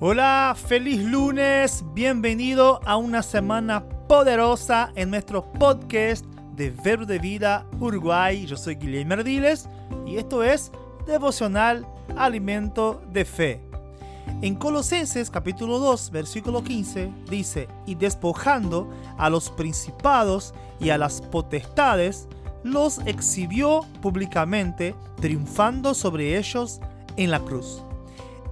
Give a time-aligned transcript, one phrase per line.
[0.00, 6.24] Hola, feliz lunes, bienvenido a una semana poderosa en nuestro podcast
[6.54, 8.46] de Verbo de Vida Uruguay.
[8.46, 9.68] Yo soy Guillermo Ardiles
[10.06, 10.70] y esto es
[11.04, 11.84] Devocional
[12.16, 13.60] Alimento de Fe.
[14.40, 18.88] En Colosenses capítulo 2, versículo 15 dice, y despojando
[19.18, 22.28] a los principados y a las potestades,
[22.62, 26.80] los exhibió públicamente, triunfando sobre ellos
[27.16, 27.82] en la cruz.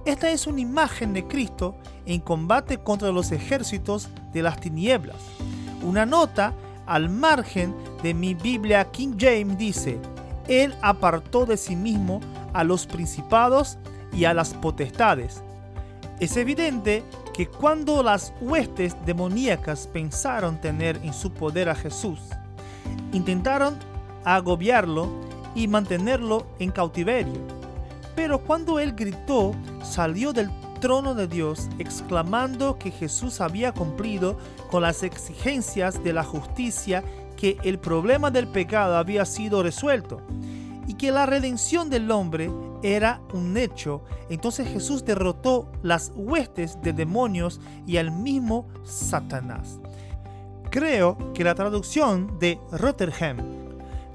[0.07, 5.17] Esta es una imagen de Cristo en combate contra los ejércitos de las tinieblas.
[5.83, 6.53] Una nota
[6.85, 9.99] al margen de mi Biblia King James dice,
[10.47, 12.21] Él apartó de sí mismo
[12.53, 13.77] a los principados
[14.13, 15.43] y a las potestades.
[16.21, 17.03] Es evidente
[17.33, 22.21] que cuando las huestes demoníacas pensaron tener en su poder a Jesús,
[23.11, 23.77] intentaron
[24.23, 25.09] agobiarlo
[25.53, 27.56] y mantenerlo en cautiverio
[28.17, 29.53] pero cuando él gritó,
[29.83, 30.49] salió del
[30.81, 34.39] trono de Dios, exclamando que Jesús había cumplido
[34.71, 37.03] con las exigencias de la justicia,
[37.35, 40.19] que el problema del pecado había sido resuelto
[40.87, 42.49] y que la redención del hombre
[42.81, 44.03] era un hecho.
[44.31, 49.79] Entonces Jesús derrotó las huestes de demonios y al mismo Satanás.
[50.71, 53.37] Creo que la traducción de Rotterdam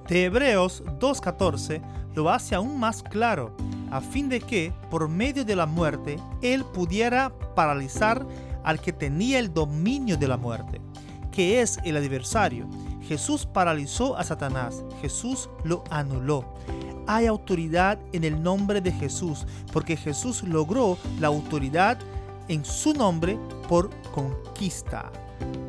[0.09, 1.81] de Hebreos 2.14
[2.17, 3.55] lo hace aún más claro
[3.93, 8.27] a fin de que, por medio de la muerte, él pudiera paralizar
[8.65, 10.81] al que tenía el dominio de la muerte,
[11.31, 12.67] que es el adversario.
[13.03, 16.55] Jesús paralizó a Satanás, Jesús lo anuló.
[17.07, 21.99] Hay autoridad en el nombre de Jesús, porque Jesús logró la autoridad
[22.49, 25.13] en su nombre por conquista.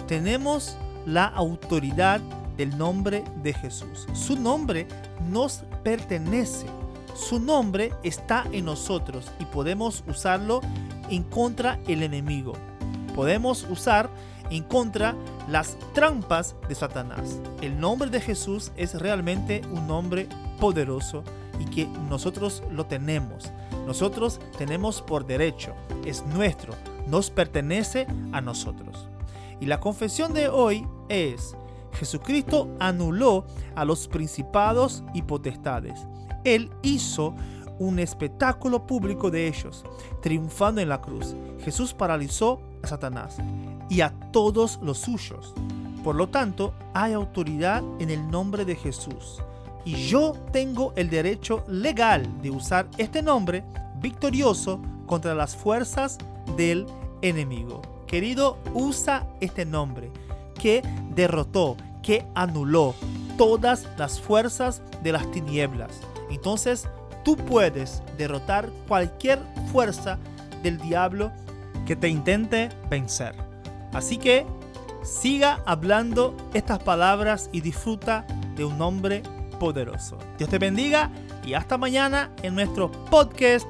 [0.07, 2.21] Tenemos la autoridad
[2.55, 4.07] del nombre de Jesús.
[4.13, 4.87] Su nombre
[5.29, 6.67] nos pertenece
[7.13, 10.61] su nombre está en nosotros y podemos usarlo
[11.09, 12.53] en contra el enemigo.
[13.15, 14.09] Podemos usar
[14.49, 15.15] en contra
[15.47, 17.39] las trampas de Satanás.
[17.61, 20.27] El nombre de Jesús es realmente un nombre
[20.59, 21.23] poderoso
[21.59, 23.51] y que nosotros lo tenemos.
[23.85, 25.73] Nosotros tenemos por derecho,
[26.05, 26.73] es nuestro,
[27.07, 29.07] nos pertenece a nosotros.
[29.59, 31.55] Y la confesión de hoy es,
[31.93, 33.45] Jesucristo anuló
[33.75, 36.07] a los principados y potestades
[36.43, 37.33] él hizo
[37.79, 39.83] un espectáculo público de ellos,
[40.21, 41.35] triunfando en la cruz.
[41.63, 43.37] Jesús paralizó a Satanás
[43.89, 45.53] y a todos los suyos.
[46.03, 49.41] Por lo tanto, hay autoridad en el nombre de Jesús.
[49.85, 53.63] Y yo tengo el derecho legal de usar este nombre
[54.01, 56.17] victorioso contra las fuerzas
[56.55, 56.85] del
[57.21, 57.81] enemigo.
[58.07, 60.11] Querido, usa este nombre
[60.59, 60.81] que
[61.15, 62.95] derrotó, que anuló
[63.37, 65.99] todas las fuerzas de las tinieblas
[66.35, 66.87] entonces
[67.23, 69.39] tú puedes derrotar cualquier
[69.71, 70.19] fuerza
[70.61, 71.31] del diablo
[71.85, 73.35] que te intente vencer.
[73.93, 74.45] Así que
[75.03, 79.23] siga hablando estas palabras y disfruta de un hombre
[79.59, 80.17] poderoso.
[80.37, 81.11] Dios te bendiga
[81.45, 83.67] y hasta mañana en nuestro podcast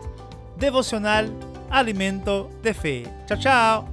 [0.57, 1.31] devocional
[1.69, 3.07] Alimento de Fe.
[3.27, 3.92] Chao, chao.